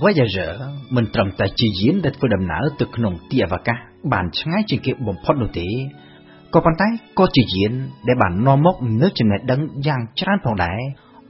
[0.00, 0.52] Voyager
[0.96, 3.76] មិនត្រឹមតែជាយានដែលធ្វើដំណើរទៅក្នុងទីអវកាស
[4.12, 5.66] បានឆ្ងាយជាងគេបំផុតនោះទេ
[6.54, 6.88] ក៏ប៉ុន្តែ
[7.18, 7.72] ក៏ជាយាន
[8.08, 10.80] ដែលបាននាំមកនូវចំណេះដឹងយ៉ាងច្រើនផងដែរ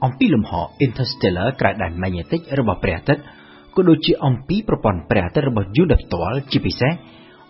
[0.03, 0.51] អំពីលំហ
[0.85, 3.21] interstellar ក្រៅដែនម៉ាញេទិករបស់ព្រះអាទិត្យ
[3.75, 6.91] ក៏ដូចជាអំពីប្រព័ន្ធព្រះអាទិត្យរបស់យូនផ្ទាល់ជាពិសេស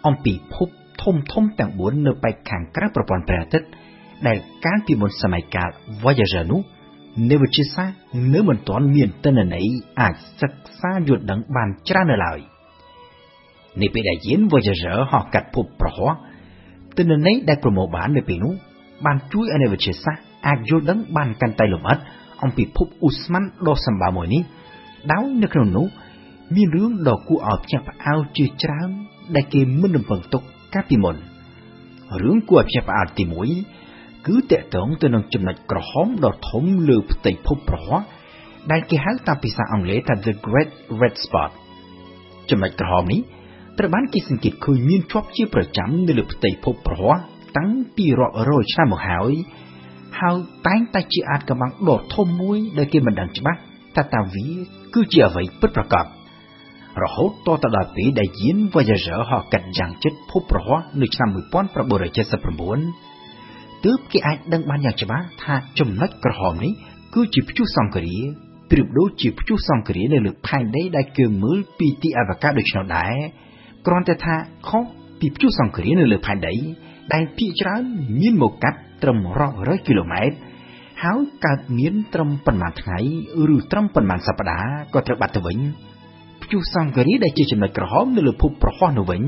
[0.08, 0.70] អំពីភព
[1.04, 3.68] ធំធំទាំង4នៅបែកខាងក្រៅប្រព័ន្ធព្រះអាទិត្យ
[4.28, 5.70] ដែលកាលពីមុនសម័យកាល
[6.04, 6.62] Voyager នោះ
[7.30, 7.96] នៅវិទ្យាសាស្ត្រ
[8.34, 9.68] នៅមិនទាន់មានទិន្នន័យ
[10.02, 12.40] អាចសិក្សាយល់ដឹងបានច្រើននៅឡើយ
[13.82, 16.12] នេះពេលដែលយាន Voyager ហោះកាត់ភពប្រហោះ
[16.98, 18.54] ទិន្នន័យដែលប្រមូលបាននៅពេលនោះ
[19.06, 22.00] បានជួយឲ្យអ្នកវិទ្យាសាស្ត្រអាចយល់ដឹងបានកាន់តែលម្អិត
[22.44, 24.42] អំពីភពឧស្ម័នដ៏សម្បើមមួយនេះ
[25.12, 25.86] ដោយនៅក្នុងនោះ
[26.56, 28.90] មានរឿងដ៏គួរឲ្យភ្ញាក់ផ្អើលជាច្រើន
[29.36, 30.42] ដែលគេមិនរំពឹងទុក
[30.74, 31.16] កាលពីមុន
[32.24, 33.85] រឿងគួរឲ្យភ្ញាក់ផ្អើលទី1
[34.28, 38.00] គឺតកតងទៅនឹងចំណុចក្រហមដ៏ធំលើផ្ទៃភពប្រហោះ
[38.72, 41.52] ដែលគេហៅតាមភាសាអង់គ្លេសថា The Great Red Spot
[42.50, 43.22] ចំណុចក្រហមនេះ
[43.78, 47.14] ត្រូវបានគេសង្កេតឃើញមានជាប់ជាប្រចាំនៅលើផ្ទៃភពប្រហោះ
[47.58, 49.34] តាំងពីរាប់រយឆ្នាំមកហើយ
[50.20, 53.60] ហើយតែងតែជាអាចកំបាំងដ៏ធំមួយដែលគេមិនដឹងច្បាស់
[53.96, 54.48] ថាតើវា
[54.94, 56.06] គឺជាអ្វីពិតប្រាកដ
[57.04, 63.15] រហូតតទៅដល់ពេលដែលយាន Voyager ហោះកាត់យ៉ាងជិតភពប្រហោះនៅឆ្នាំ1979
[63.86, 66.74] ទើបគេអាចដឹងបានយ៉ាងច្បាស់ថាចំណុចក្រហមនេះ
[67.14, 68.16] គឺជាព្យុះសង្គ្រា
[68.72, 73.16] ប្រៀបដូចជាព្យុះសង្គ្រានៅលើផែនដីដែលគេមើលពីទីអវកាសដូច្នោះដែរ
[73.86, 74.36] គ្រាន់តែថា
[74.68, 74.84] ខុស
[75.20, 76.56] ពីព្យុះសង្គ្រានៅលើផែនដី
[77.14, 77.84] ដែលភាគច្រើន
[78.20, 80.36] មានមកកាត់ត្រឹមរាប់រយគីឡូម៉ែត្រ
[81.04, 82.98] ហើយកើតមានត្រឹមប៉ុន្មានថ្ងៃ
[83.56, 85.58] ឬត្រឹមប៉ុន្មានសប្តាហ៍ក៏ត្រូវបាត់ទៅវិញ
[86.42, 89.22] ព្យុះសង្គ្រាដែលជាចំណុចក្រហមនៅលើភពប្រហោះនោះវិញ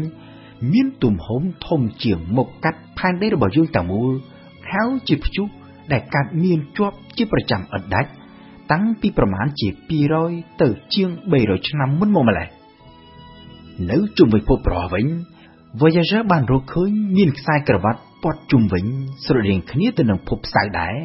[0.73, 4.11] មានទំហំធំជាងមកកាត់ផែនដីរបស់យើងទាំងមូល
[4.73, 5.47] ហើយជាព្យុះ
[5.91, 8.09] ដែលកើតមានជាប់ជាប្រចាំឥតដាច់
[8.71, 9.67] តាំងពីប្រមាណជា
[10.15, 12.47] 200ទៅជាង300ឆ្នាំមុនមកម្ល៉េះ
[13.91, 15.05] នៅជុំវិញភពប្រហោះវិញ
[15.79, 18.85] Voyager បានរកឃើញមានខ្សែក្រវ៉ាត់ព័ទ្ធជុំវិញ
[19.25, 20.95] ស្រដៀងគ្នាទៅនឹងភពផ្សៅដែរ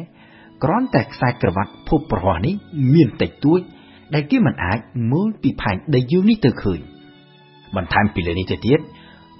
[0.63, 2.53] គ្រាន់តែខ្សែក្រវ៉ាត់ភពប្រហោះនេះ
[2.93, 3.59] មានតិចតួច
[4.13, 4.79] ដែលគេមិនអាច
[5.11, 6.79] មើលពីផែនដីយើងនេះទៅឃើញ
[7.75, 8.79] បន្ថែមពីលើនេះទៅទៀត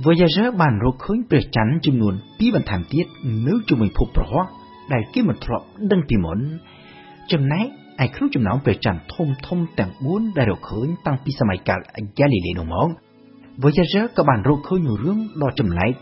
[0.02, 3.06] Voyager បានរកឃើញព្រះច័ន្ទចំនួន2បន្ថែមទៀត
[3.48, 4.44] នៅជុំវិញភពប្រហោះ
[4.94, 6.40] ដែលគេមិនធ្លាប់ដឹងពីមុន
[7.32, 7.66] ចំណែក
[8.04, 11.80] ឯក្នុងចំណោមព្រះច័ន្ទធំធំទាំង4ដែលរកឃើញតាំងពីសម័យកាល
[12.18, 12.90] Galilei នោះមក
[13.62, 15.94] Voyager ក៏បានរកឃើញរឿងដ៏ចម្លែក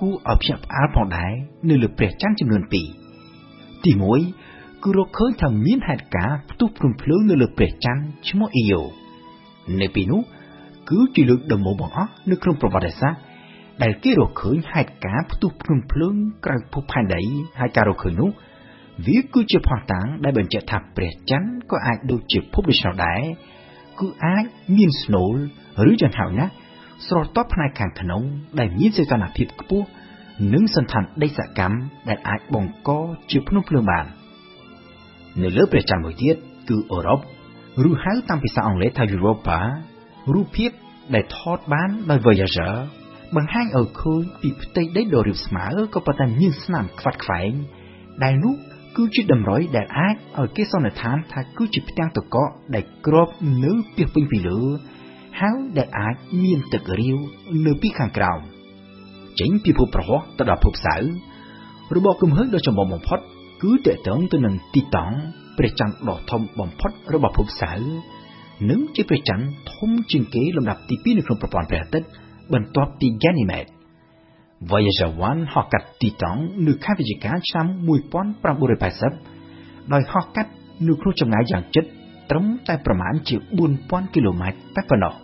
[0.00, 1.32] គួរឲ្យភ្ញាក់ផ្អើលផងដែរ
[1.68, 8.80] នៅលើព្រះច័ន្ទចំនួន2ទី1គឺរកឃើញថាមានហេតុការណ៍ផ្ទុះព្រំភ្លើងនៅលើព្រះច័ន្ទឈ្មោះ Io
[9.80, 10.20] នៅពេលនោះ
[10.90, 13.29] គឺជាលើកដំបូងបង្អស់នៅក្នុងប្រវត្តិសាស្ត្រ
[13.82, 16.14] ដែលគេរកឃើញហេតុការណ៍ផ្ទុះព្រំភ្លើង
[16.44, 17.22] ក្រៅភពផែនដី
[17.60, 18.30] ហើយការរកឃើញនោះ
[19.06, 23.22] វាគឺជាផុសតាងដែលបញ្ជាក់ថាព្រះច័ន្ទក៏អាចដូចជាភពដូច្នោះដែរ
[24.00, 24.44] គឺអាច
[24.76, 25.34] មានស្នូល
[25.90, 26.52] ឬយ៉ាងហោចណាស់
[27.06, 28.22] ស្រទាប់ផ្នែកខាងក្នុង
[28.58, 29.86] ដែលមានសីតុណ្ហភាពខ្ពស់
[30.52, 31.76] និងសន្តានដីសកម្ម
[32.08, 32.90] ដែលអាចបង្ក
[33.30, 34.06] ជាភ្នំភ្លើងបាន
[35.42, 36.36] នៅលើព្រះច័ន្ទមួយទៀត
[36.68, 37.20] គឺអឺរ៉ុប
[37.88, 39.58] ឬហៅតាមភាសាអង់គ្លេសថា Europa
[40.34, 40.70] រូបភាព
[41.14, 42.74] ដែលថតបានដោយ Voyager
[43.36, 47.52] បង្ហាញឲ្យឃើញពីផ្ទៃដីដ៏រាបស្មើក៏ប៉ុន្តែមានស្នាមខ្វាត់ខ្វែង
[48.22, 48.54] ដែលនោះ
[48.96, 53.28] គឺជាតម្រុយដែលអាចឲ្យគេសន្និដ្ឋានថាគឺជាផ្ទាំងទឹកកកដែលគ្រប
[53.64, 54.60] នៅពីពេញពីលើ
[55.40, 57.18] ហើយដែលអាចមានទឹករាវ
[57.66, 58.40] នៅពីខាងក្រោម
[59.40, 60.96] ចេញពីភពប្រហោះទៅដល់ភពសៅ
[61.96, 63.18] របបគំហើញដ៏ចម្បងបំផុត
[63.62, 65.16] គឺតកតងទៅនឹងទីតង់
[65.58, 67.72] ព្រះច័ន្ទដ៏ធំបំផុតរបស់ភពសៅ
[68.70, 72.08] និងជាព្រះច័ន្ទធំជាងគេលំដាប់ទី2នៅក្នុងប្រព័ន្ធព្រះអាទិត្យ
[72.52, 73.70] បន្ទាប់ពី Ganymede
[74.70, 77.66] Voyager 1ហោះកាត់ទីតង់នៅខែវិច្ឆិកាឆ្នាំ
[78.58, 80.50] 1980ដោយហោះកាត់
[80.88, 81.84] នៅក្នុងចម្ងាយយ៉ាងជិត
[82.30, 83.36] ត្រឹមតែប្រមាណជា
[83.74, 85.14] 4000គីឡូម៉ែត្រតែប៉ុណ្ណោះ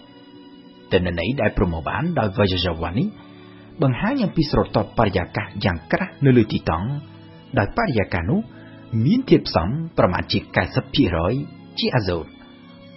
[0.93, 3.08] ទិន្នន័យដែលប្រមូលបានដោយ Voyager 1នេះ
[3.82, 6.88] បង្ហាញអំពីស្រទាប់បរិយាកាសយ៉ាងក្រាស់នៅលើទីតង់
[7.58, 8.40] ដោយបរិយាកាសនោះ
[9.05, 9.69] មានធាតុផ្សំ
[9.99, 10.38] ប្រមាណជា
[11.08, 12.25] 90%ជាអាសូត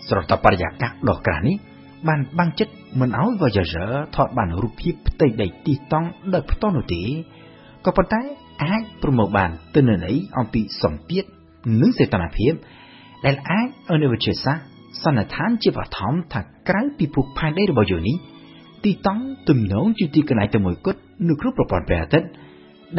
[0.08, 1.58] ស្រទាប់បរិយាកាសដ៏ក្រាស់នេះ
[2.08, 7.02] បានបាំងចិត្តមិនឲ្យ Voyager ថតបានរូបភាពផ្ទៃដីទីតង់ដោយផ្ទាល់នោះទេ
[7.86, 8.22] ក៏ប៉ុន្តែ
[8.64, 11.24] អាចប្រមូលបានទិន្នន័យអំពីសម្ពាធ
[11.82, 12.54] និងសីតុណ្ហភាព
[13.26, 14.66] ដែលអាចឲ្យអ្នកវិទ្យាសាស្ត្រ
[15.04, 18.18] សន្និដ្ឋានជាបឋមថាក្រៅពីភពផែនដីរបស់យើងនេះ
[18.86, 22.30] ទីតង់ទំនងជាទីកន្លែងតែមួយគត់នៅក្នុងប្រព័ន្ធព្រះអាទិត្យ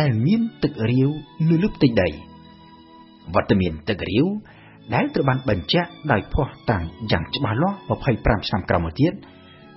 [0.00, 1.08] ដែលមានទឹករាវ
[1.48, 2.08] នៅលើផ្ទៃដី
[3.34, 4.26] វត្តមានទឹករាវ
[4.94, 7.76] ដែលត្រូវបានបញ្ជាក់ដោយភ័ស្តុតាងយ៉ាងច្បាស់លាស់
[8.10, 9.12] 25ឆ្នាំក្រោយមកទៀត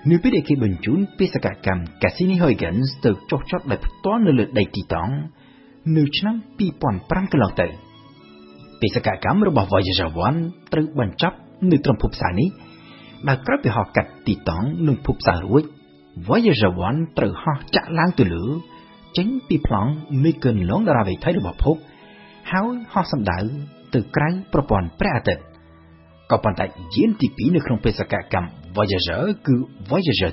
[0.10, 5.14] នៅពេលដែលគេបញ្ជូនបេសកកម្ម Cassini-Huygens ទៅចុះចតដោយផ្ទាល់នៅលើដីទីតង់
[5.98, 7.68] នៅឆ្នាំ2005កន្លងទៅ
[8.82, 10.10] បេសកកម្មរបស់ Voyager
[10.42, 11.38] 1ត្រូវបញ្ចប់
[11.72, 12.50] នៅត្រឹមភពផ្សាយនេះ
[13.28, 15.64] ដែលក្រោយពីហោះកាត់ទីតង់នឹងភពផ្សាររួច
[16.28, 18.46] Voyager 1ត្រូវហោះចាក់ឡើងទៅលើ
[19.18, 19.92] ចេញពីប្លង់
[20.26, 21.76] នៃគន្លងតារាវិថីរបស់ភព
[22.52, 23.40] ហើយហោះសម្ដៅ
[23.94, 25.44] ទៅក្រៅប្រព័ន្ធព្រះអាទិត្យ
[26.32, 29.56] ក៏ប៉ុន្តែយានទី2នៅក្នុងបេសកកម្ម Voyager គឺ
[29.90, 30.32] Voyager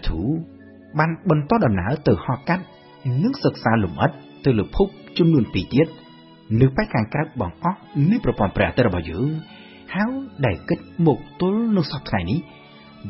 [0.48, 2.64] 2បានបន្តដំណើរទៅហោះកាត់
[3.22, 4.10] និងសិក្សាលំអិត
[4.44, 5.88] ទៅលើភពចំនួន2ទៀត
[6.60, 7.78] នៅប៉ែកខាងក្រៅបងអស់
[8.10, 9.28] នៃប្រព័ន្ធព្រះអាទិត្យរបស់យើង
[9.94, 10.12] ហើយ
[10.46, 12.38] ដែលគិតមកទល់នៅសប្តាហ៍ថ្ងៃនេះ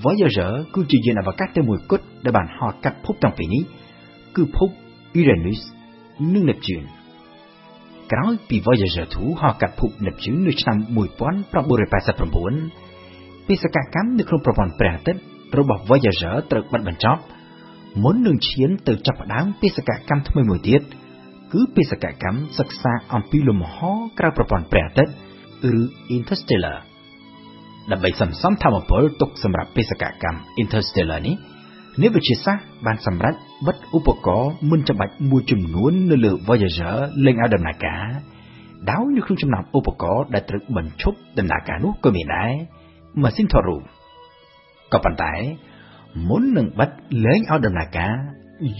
[0.04, 3.62] Voyager គឺជាយានអវកាសតែមួយគត់ដែលបានហោះកាត់ភពទាំងពីរនេះ
[4.36, 4.68] គឺភព
[5.20, 5.60] Uranus
[6.32, 6.86] និង Neptune
[8.12, 10.76] ក្រោយពី Voyager 2ហោះកាត់ភព Neptune នៅឆ្នាំ
[11.46, 15.20] 1989បេសកកម្មនៅក្នុងប្រព័ន្ធព្រះអាទិត្យ
[15.58, 17.22] របស់ Voyager ត្រូវបាត់បញ្ចប់
[18.02, 20.82] មុននឹងឈានទៅចាប់ផ្ដើមបេសកកម្មថ្មីមួយទៀត
[21.52, 23.76] គឺបេសកកម្មសិក្សាអំពីលំហ
[24.18, 25.12] ក្រៅប្រព័ន្ធព្រះអាទិត្យ
[25.78, 25.80] ឬ
[26.16, 26.78] Interstellar
[27.90, 31.36] ដើម្បីសន្សំធម្មពលទុកសម្រាប់បេសកកម្ម Interstellar នេះ
[32.00, 33.34] អ្នកវិទ្យាសាស្ត្របានសម្រេច
[33.66, 38.06] បិទឧបករណ៍មិនចាំបាច់មួយចំនួននៅលើ Voyager លេងឲ្យដំណើរការ
[38.90, 42.52] ដោយនៅក្នុងចំណោមឧបករណ៍ដែលត្រូវបញ្ឈប់ដំណើរការនោះក៏មានដែរ
[43.22, 43.82] ម៉ាស៊ីនថតរូប
[44.92, 45.34] ក៏ប៉ុន្តែ
[46.28, 46.90] មុននឹងបិទ
[47.24, 48.14] លេងឲ្យដំណើរការ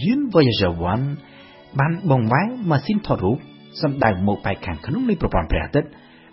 [0.03, 0.71] យាន Voyager
[1.25, 3.37] 1បានបង្វែរម៉ាស៊ីនថតរូប
[3.81, 5.89] សម្ដៅមកបែកខាងក្នុងនៃប្រព័ន្ធព្រះអាទិត្យ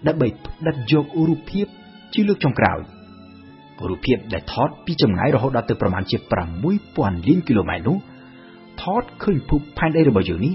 [0.07, 1.67] ដើម្បីផ្ដិតយករូបភាព
[2.15, 2.81] ជាលើកចុងក្រោយ។
[3.91, 6.17] រូបភាពដែលថតពីចម្ងាយរហូតដល់ទៅប្រមាណជា
[6.73, 7.97] 6000លានគីឡូម៉ែត្រនោះ
[8.83, 10.55] ថតឃើញភពផែនដីរបស់យើងនេះ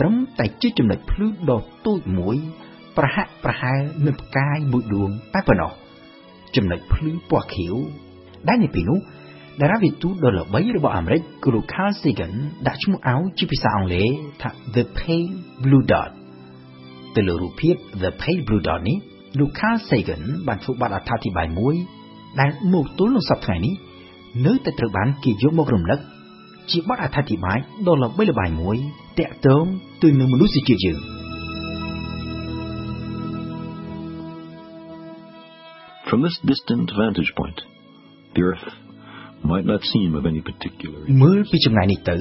[0.00, 2.36] ត្រឹមតែជាចំណុចភ្លឺដ៏តូចមួយ
[2.96, 5.72] ប្រហាក់ប្រហែលនឹងផ្កាយមួយដួងតែប៉ុណ្ណោះ
[6.56, 7.74] ចំណុចភ្លឺពណ៌ខៀវ
[8.48, 8.98] ដែលនៅពេលនោះ
[9.60, 12.32] តារាវិទូដ៏ល្បីរបស់អាមេរិកគឺលោក Carl Sagan
[12.66, 14.08] ដាក់ឈ្មោះឲ្យជាភាសាអង់គ្លេស
[14.42, 15.32] ថា The Pale
[15.62, 16.10] Blue Dot
[17.16, 18.98] ទៅលើរូបភាព The Pale Blue Dot នេះ
[19.38, 21.76] លោក Carl Sagan បានធ្វើបទអត្ថាធិប្បាយមួយ
[22.40, 23.74] ដែលមកទល់នឹងសប្តាហ៍នេះ
[24.46, 26.00] នៅតែត្រូវបានគេយកមករំលឹក
[26.70, 28.76] ជាបទអត្ថាធិប្បាយដ៏ល្បីល្បាញមួយ
[29.18, 29.64] តាក់ទង
[30.02, 30.98] ទៅនឹងមនុស្សជាតិយើង
[36.08, 37.58] From this distant vantage point,
[38.34, 38.68] the Earth
[39.50, 42.16] might not seem of any particular មើលពីចម្ងាយនេះទៅ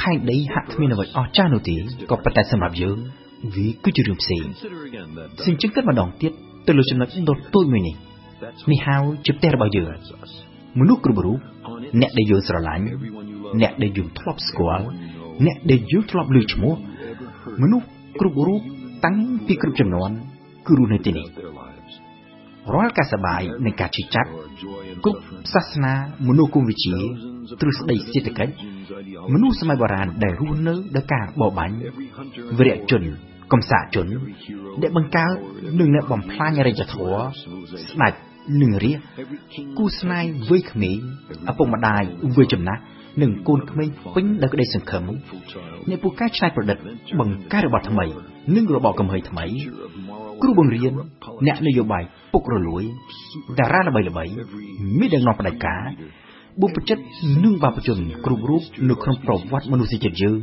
[0.00, 1.76] ផែនដីហាក់គ្មានអ្វីអស្ចារ្យនោះទេ
[2.10, 2.98] ក៏ប៉ុន្តែសម្រាប់យើង
[3.56, 4.44] វាគឺជារឿងផ្សេង
[5.46, 6.32] សញ្ជឹងគិតម្ដងទៀត
[6.66, 7.96] ទៅលើចំណុចដ៏តូចមួយនេះ
[8.70, 8.96] នេះហៅ
[9.26, 9.92] ជាផ្ទះរបស់យើង
[10.80, 11.38] មនុស្សគ្រប់រូប
[12.00, 12.84] អ្នកដែលយើងស្រឡាញ់
[13.60, 14.86] អ្នកដែលយើងធ្លាប់ស្គាល់
[15.46, 16.74] អ្នកដែលយើងធ្លាប់ឮឈ្មោះ
[17.62, 17.86] មនុស្ស
[18.20, 18.60] គ្រប់រូប
[19.04, 19.16] តាំង
[19.46, 20.10] ពីគ្រប់ចំនួន
[20.66, 21.26] គឺរស់នៅទីនេះ
[22.74, 24.30] រាល់ការសបាយនិងការជឿចាប់
[25.04, 25.20] គ្រប់
[25.54, 25.92] សាសនា
[26.28, 26.94] មនុស្សគុំវិជា
[27.60, 28.52] ទ្រឹស្ដីសេដ្ឋកិច្ច
[29.34, 31.74] មនុស្សសម័យបុរាណដែលរស់នៅដោយការបរបាញ់
[32.58, 33.02] វិរៈជន
[33.52, 34.06] កំសាជន
[34.82, 35.32] ដែលបង្កើត
[35.80, 37.22] នឹងអ្នកបំផ្លាញរិយធម៌
[37.92, 38.14] ស្ដេច
[38.60, 38.98] និងរាជ
[39.78, 40.98] គូស្នេហ៍វ័យក្មេង
[41.50, 42.02] ឪពុកម្ដាយ
[42.36, 42.82] វ័យចំណាស់
[43.22, 45.02] និងកូនក្មេងពេញដោយក្តីសង្ឃឹម
[45.88, 46.76] អ្នកពូកែច្នៃប្រឌិត
[47.20, 48.06] បង្កើតរបបថ្មី
[48.56, 49.44] និងរបបកំហុសថ្មី
[50.42, 50.92] គ្រូបង្រៀន
[51.46, 52.02] អ្នកនយោបាយ
[52.32, 52.82] ពុករលួយ
[53.58, 54.24] តារាល្បីល្បី
[54.98, 55.82] មានដឹកនាំផ្ដាច់ការ
[56.60, 56.98] បុព្វជិត
[57.44, 60.38] និងបាបជនគ្រប់រូបនៅក្នុងប្រវត្តិមនុស្សជាតិយើង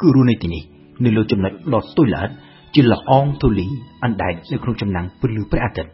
[0.00, 0.62] គឺរស់នៅទីនេះ
[1.04, 2.30] នៅលើចំណុចដ៏ទុយល្អិត
[2.74, 3.66] ជាល្អអងទូលី
[4.04, 5.90] អណ្ដែតនៅក្នុងចំណាំងពន្លឺព្រះអាទិត្យ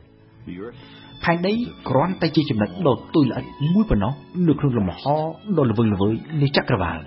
[1.25, 1.53] ផែនដី
[1.89, 4.13] គ្រាន់តែជាចំណុចដ៏ទុយល្អិតមួយប៉ុណ្ណោះ
[4.49, 5.03] នៅក្នុងលំហ
[5.57, 6.99] ដ៏ល្វឹងល្វើយនៃចក្រវាឡ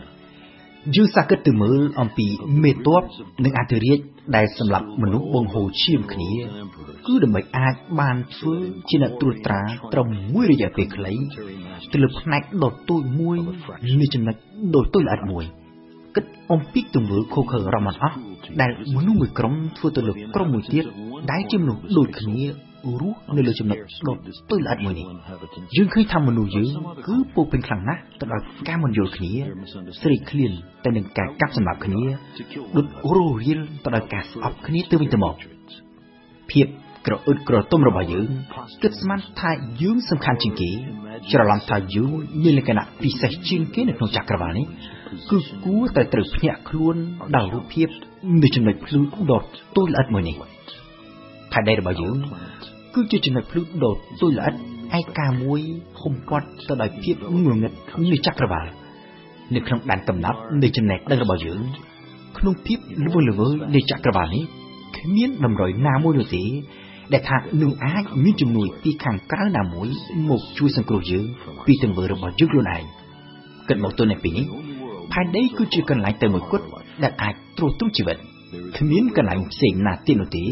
[0.95, 2.27] យើងសាកគិតទៅមើលអំពី
[2.63, 3.03] មេតប
[3.45, 3.99] និងអធិរាជ
[4.35, 6.31] ដែលសម្រាប់មនុស្សបង្ហូរឈាមគ្នា
[7.07, 8.55] គឺដើម្បីអាចបានធ្វើ
[8.89, 9.61] ជាអ្នកត្រួតត្រា
[9.93, 11.13] ត្រឹមមួយរយៈពេលខ្លី
[11.91, 13.37] ទៅលើផ្នែកដ៏ទូចមួយ
[13.99, 14.35] នៃចំណុច
[14.75, 15.45] ដ៏ទូចល្អិតមួយ
[16.15, 18.15] គិតអំពីទង្វើខុសខើរមអស់
[18.61, 20.85] ដែលមនុស្សមួយក្រុមធ្វើទៅលើក្រុមមួយទៀត
[21.31, 22.45] ដែលជាមនុស្សដូចគ្នា
[23.01, 23.77] រស់នៅលើចំណុច
[24.07, 24.17] ដុត
[24.51, 25.05] ទុយល្អិតមួយនេះ
[25.77, 26.69] យើងឃើញថាមនុស្សយើង
[27.07, 29.31] គឺពោពេញខ្លាំងណាស់ទៅដោយការមិនយល់គ្នា
[30.01, 30.51] ស្រេកឃ្លាន
[30.85, 32.01] ទៅនឹងការកាប់សម្លាប់គ្នា
[32.77, 35.35] ដូចរស់រៀលទៅដោយការស្អប់គ្នាទៅវិញទៅមក
[36.51, 36.67] ភាព
[37.07, 38.27] ក្រអឹតក្រទុំរបស់យើង
[38.83, 39.51] គិតស្មានថា
[39.81, 40.69] យើងសំខាន់ជាងគេ
[41.31, 42.09] ច្រឡំថាយើង
[42.43, 44.65] មានលក្ខណៈពិសេសជាងគេនៅក្នុងចក្រវាឡនេះ
[45.29, 46.95] គឺគួរតែត្រូវភ្ញាក់ខ្លួន
[47.35, 47.87] ដល់រូបភាព
[48.43, 48.99] នៃចំណុចភ្លឺ
[49.31, 49.43] ដ៏
[49.75, 50.35] ទូលល្អិតមួយនេះ
[51.55, 52.15] ផែនដីរបស់យើង
[52.93, 54.53] គឺជាចំណុចភ្លឺដ៏ទុយល្អិត
[54.97, 55.59] ឯកាមួយ
[56.01, 57.71] ហុំព័ទ្ធទៅដោយភាពងងឹត
[58.11, 58.65] នៃចក្រវាឡ
[59.55, 61.61] នៅក្នុងដែនកំណត់នៃចំណេះដឹងរបស់យើង
[62.37, 64.43] ក្នុងភាពល្វើល្វើនៃចក្រវាឡនេះ
[64.97, 66.43] គ្មានតម្រុយណាមួយនោះទេ
[67.13, 69.87] ដែលថានឹងអាចមានជំនួយពីខាងក្រៅណាមួយ
[70.29, 71.25] មកជួយសង្គ្រោះយើង
[71.65, 72.83] ពីទង្វើរបស់យើងខ្លួនឯង
[73.67, 74.45] គិតមកទល់នៅពេលនេះ
[75.11, 76.65] ផែនដីគឺជាកន្លែងតែមួយគត់
[77.03, 78.17] ដែលអាចទ្រទ្រង់ជីវិត
[78.77, 80.43] គ្មានកន្លែងផ្សេងណាទៀតនោះទេ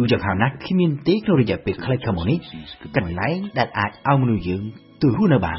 [0.00, 2.38] ឬយ៉ាងហោចណាស់គ្មានទេក្នុងរយៈពេលខ្លីខាងមុខនេះ
[2.96, 4.62] កន្លែងដែលអាចឲ្យមនុស្សយើង
[5.02, 5.58] ទៅរស់នៅបាន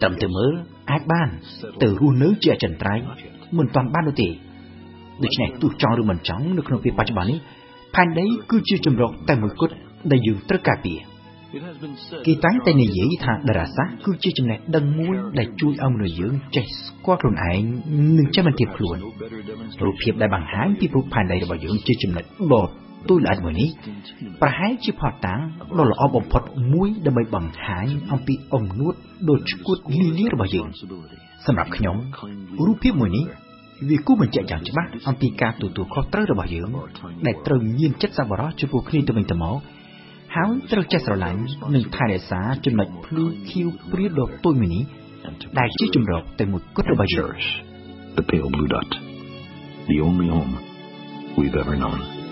[0.00, 0.52] ត្រឹមតែមើល
[0.90, 1.28] អាចបាន
[1.82, 3.02] ទៅរស់នៅជាអចិន្ត្រៃយ៍
[3.56, 4.28] មិនទាន់បាននោះទេ
[5.22, 7.38] ដូច្នេះទោះចង់ឬមិនចង់នៅក្នុងពេលបច្ចុប្បន្ននេះ
[7.94, 9.74] ផែនដីគឺជាជំរកតែមួយគត់
[10.10, 10.98] ដែលយើងត្រូវការពារ
[12.26, 17.62] គេតែងតែនិយាយថាតារាសាស្ត្រគឺជាចំណេះដឹងមួយដែលជួយឲ្យមនុស្សយើងចេះស្គាល់ខ្លួនឯង
[18.18, 18.96] និងចេះបន្ទាបខ្លួន
[19.84, 22.68] រូបភាពដែលបង្ហាញពីរូបផែនដីរបស់យើងជាចំណុចដ៏
[23.08, 23.68] ទូលល្អិតមួយនេះ
[24.42, 25.40] ប្រហែលជាផតតាំង
[25.78, 28.94] ដ៏ល្អបំផុតមួយដើម្បីបង្ហាញអំពីអំនួត
[29.28, 30.68] ដ៏ឆ្កួតលីលារបស់យើង
[31.46, 31.96] សម្រាប់ខ្ញុំ
[32.66, 33.24] រូបភាពមួយនេះ
[33.90, 36.68] វាគូបញ្ជាក់យ៉ាងច្បាស់អំពីការទទួលខុសត្រូវរបស់យើង
[37.26, 39.56] ដែលត្រូវមានចិត្តសប្បុរសចំពោះគ្នាទៅវិញទៅមក
[40.36, 41.42] ហើយត្រូវចេះស្រឡាញ់
[41.74, 44.84] និងថែរក្សាចំណុចភ្លឺខៀវព្រាលដ៏តូចមួយនេះ
[45.58, 47.34] ដែលជាជំរកតែមួយគត់របស់យើង
[48.16, 48.90] The pale blue dot,
[49.90, 50.54] the only home
[51.36, 52.25] we've ever known.